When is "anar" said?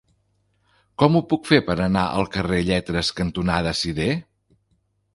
1.89-2.07